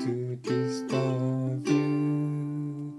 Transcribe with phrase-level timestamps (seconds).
[0.00, 2.92] to disturb you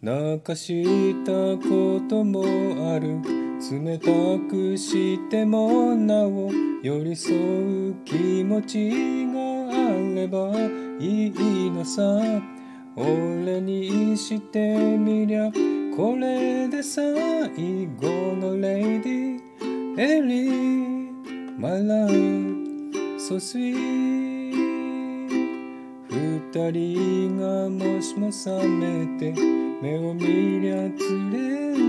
[0.00, 2.42] 泣かしたことも
[2.92, 3.20] ある。
[3.70, 4.06] 冷た
[4.50, 6.50] くしてもなお
[6.82, 8.90] 寄り添う気持ち
[9.32, 10.50] があれば
[10.98, 12.02] いいのさ。
[12.96, 15.50] 俺にしてみりゃ
[15.96, 19.40] これで最後のレイディ
[19.96, 21.58] エリー。
[21.58, 22.10] My love
[23.18, 24.31] so sweet
[26.12, 29.32] 二人がもしも覚めて
[29.80, 31.38] 目を見りゃ釣れ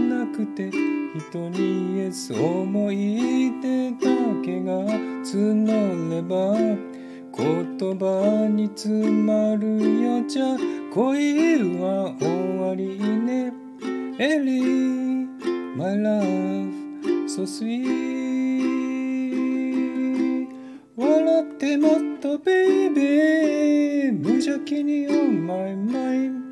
[0.08, 3.98] なくて人にイエス思い出だ
[4.44, 4.80] けが
[5.24, 6.56] 募れば
[7.36, 10.58] 言葉に詰まるよじゃ
[10.94, 13.52] 恋は終わりね。
[14.20, 15.28] エリー
[15.76, 16.72] My love
[17.28, 17.84] so sweet
[20.96, 23.63] 笑ってもっとベイベー
[24.12, 26.44] 無邪気に on my mind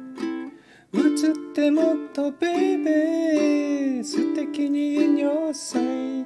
[0.93, 6.25] 映ってもっとベイベー素敵に尿彩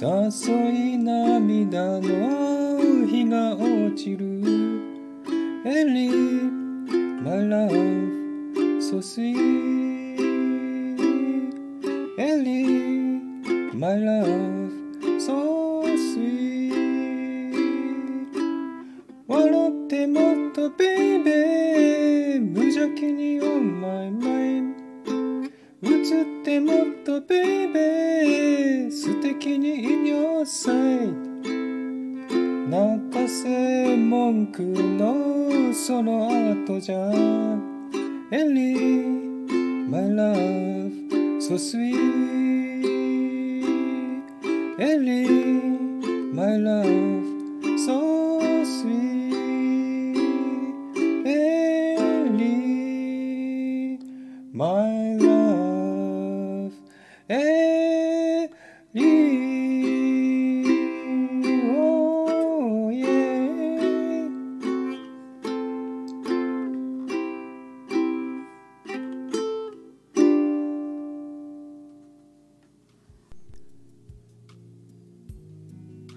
[0.00, 4.28] 誘い涙の日が落ちる。
[5.64, 7.70] エリー My love
[8.80, 9.36] so sweet
[12.16, 14.67] エリー My love
[19.88, 20.06] って
[20.76, 24.58] ベイベー無邪気にオンマイマイ
[25.82, 30.76] 映ってもっとベイベー素敵にイニョーサイ
[32.68, 36.28] 泣かせ文句のその
[36.66, 36.96] 後じゃ
[38.30, 41.94] エリーマイラフソスイ
[44.78, 49.07] エリーマイラフソスイ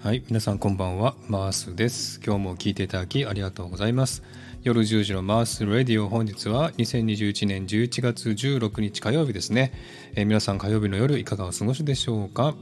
[0.02, 2.20] はい皆さんこんばんはマースです。
[2.26, 4.24] 今日も聞いていただきありがとうございます。
[4.64, 9.72] 夜10時のマースレディオ本日は2021年11月16日火曜日ですね、
[10.16, 12.56] えー皆さん火曜日の夜いかがお過ごしでしょうか？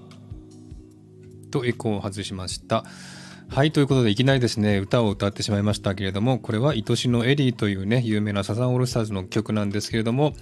[1.50, 2.84] とエコーを外しました。
[3.52, 10.34] はいということでいきなりですね歌を歌ってしまいましたけれどもこれは「愛しのエリー」というね有名なサザンオールスターズの曲なんですけれども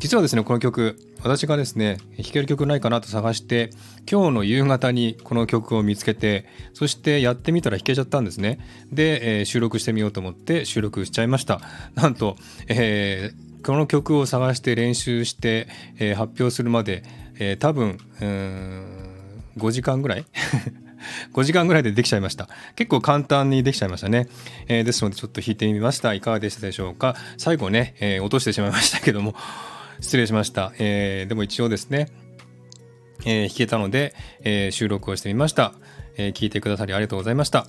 [0.00, 3.70] 実はですねこの曲私がですね弾ける曲ないかなと探して
[4.10, 8.58] 今日の夕方にこの曲を見つけてそしてやってみたら弾けちゃったんですね。
[8.92, 11.60] で、えー収録してみようと思って収録しちゃいました。
[11.94, 12.36] なんと、
[12.66, 17.02] えーこの曲を探して練習して、えー発表するまで、
[17.38, 18.84] え多分うん
[19.56, 20.24] 5時間ぐらい？
[21.34, 22.48] 5時間ぐらいでできちゃいました。
[22.76, 24.28] 結構簡単にできちゃいましたね、
[24.68, 26.14] えーですのでちょっと弾いてみました。
[26.14, 27.16] いかがでしたでしょうか？
[27.36, 29.34] 最後ね、えー落としてしまいましたけども。
[30.00, 32.06] 失礼しました、えーでも一応ですね
[33.24, 34.14] えー弾けたので、
[34.44, 35.72] え収録をしてみました、
[36.16, 37.66] え聞いてくださりありがとうございました。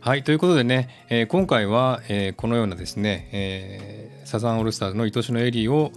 [0.00, 5.92] はいということでね、えー今回は、えーこのようなですね、えーサザンオールスターズの愛しのエリーを、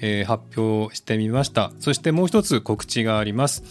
[0.00, 1.70] え発表してみました。
[1.80, 3.62] そしてもう一つ告知があります、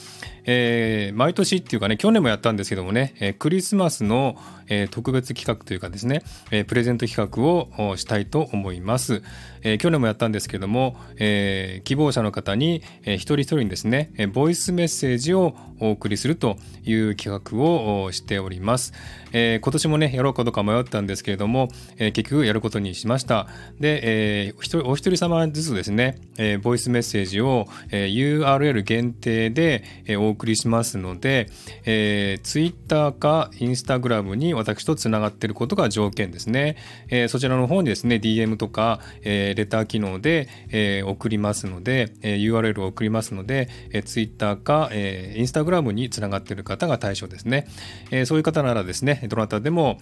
[0.46, 4.38] えー毎年っていうかね去年もやったんですけどもね、えークリスマスの、
[4.68, 9.22] えー特別企画というかですね、えプレゼント企画をしたいと思います、
[9.64, 18.94] え去年もやったんですけども、え希望者の方に、え一人一人にですね、えボイスメッセージをお送りするという企画をしております、
[19.34, 23.48] え今年もねやろうかどうか迷ったんですけれども、え結局やることにしました。
[23.80, 31.50] で、えーお一人様ずつですね、えボイスメッセージを、え URL 限定で、えーお送り送りしますので、
[31.86, 36.78] えー、Twitter か Instagram に私とつながっていることが条件ですね、
[37.10, 47.68] えーそちらの方にですね DM とか、えーレター機能で、えー送りますので、えー URL を送りますので、えー Twitter か、えー Instagram につながっている方が対象ですね、
[48.12, 50.00] えーそういう方ならですねどなたでも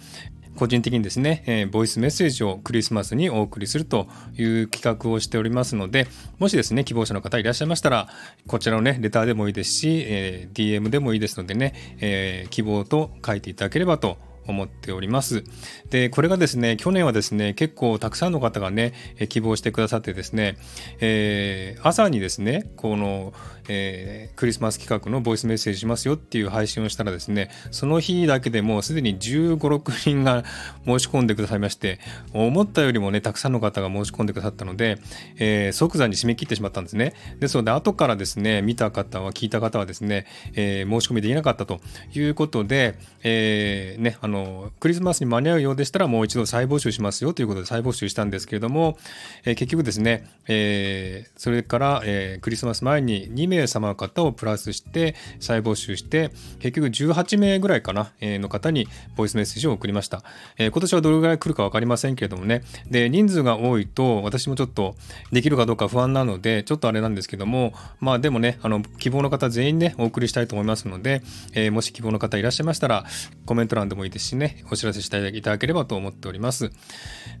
[0.56, 6.06] 個人的にですね、えー、ボイスメッセージをクリスマスにお送りするという企画をしておりますので、
[6.38, 8.08] もしですね、希望者の方いらっしゃいましたら、
[8.46, 14.16] こちらのね、レターでもいいですし、えー、DM でもいいですのでね、えー、希望と書いていただければと
[14.46, 15.44] 思っております。
[15.90, 18.92] で、これがですね、去年はですね、結構たくさんの方がね、
[19.28, 20.56] 希望してくださってですね、
[21.00, 23.32] えー、朝にですね、この、
[23.68, 30.44] えー、クリスマス企画のボイスメッセージしますよっていう配信をしたらですね、その日だけでもうすでに15、6人が
[30.84, 31.98] 申し込んでくださいまして、
[32.32, 34.98] 思ったよりもね、たくさんの方が申し込んでくださったので、
[35.38, 37.14] えー、即座に締め切ってしまったんですね。
[37.40, 41.80] ですので、後からですね、見た方は、聞いた方はですね、えー、申し込みできなかったと
[42.14, 48.98] いうことで、えー、ね、あの、クリスマスに間に合うようでしたら、もう一度再募集しますよということで再募集したんですけれども、
[49.44, 56.30] え、結局ですね、え、それから、え、クリスマス前に2名名様方をプラスして再募集して
[56.60, 60.22] 結局18名ぐらいかな、えー、の方にボイスメッセージを送りました、
[60.58, 64.94] えー、今年はどれぐらい来るか分かりませんけれどもねで人数が多いと私もちょっと
[65.32, 71.22] できるかどうか不安なのでちょっとあれなんですけどもまあでもねあの希望の方全員ねお送りしたいと思いますので、
[71.52, 73.04] えー、もし希望の方いらっしゃいましたら
[73.46, 76.70] コメント欄でもいいですしねお知らせしていただければと思っております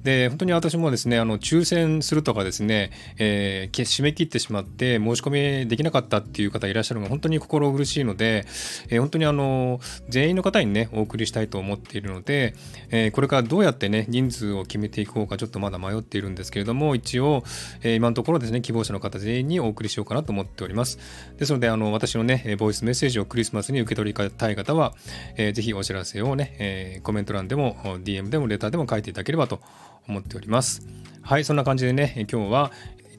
[0.02, 8.46] で本当に私もですねあの抽選するとかですね、えー、締め切ってしまって申し込みできなかったったっていう方いらっしゃるのが本当に心苦しいので、
[8.88, 12.54] えー、本当にあの全員の方にねお送りしたいと思っているので、
[12.90, 17.42] えー、これからどうやってね人数を決めていこうかちょっとまだ迷っているんですけれども一応、
[17.82, 20.98] えー、今のところですね希望者の方全員にお送りしようかなと思っております。
[21.38, 24.94] ですのであの私のねボイスメッセージをクリスマスに受け取りたい方は、
[25.36, 29.60] えー、ぜひお知らせをね、えー、コメント欄でも DM でもレターでも書いていただければと
[30.08, 30.86] 思っております。
[31.22, 32.70] はいそんな感じでね今日は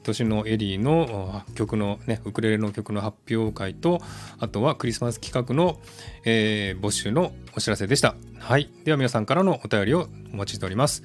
[0.06, 4.00] 年のエリーの曲のねウクレレの曲の発表会と
[4.38, 5.80] あとはクリスマス企画の、
[6.24, 8.14] えー、募集のお知らせでした。
[8.38, 8.70] はい。
[8.84, 11.02] では皆さんからのお便りをお待ちしております、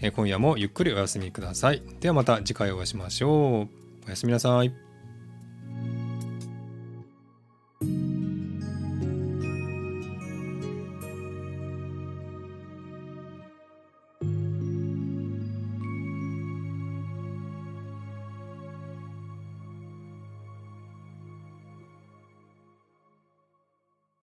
[0.00, 1.82] えー、今夜もゆっくりお休みください。
[2.00, 3.28] ではまた次回お会いしましょ
[3.64, 4.06] う。
[4.06, 4.89] おやすみなさい。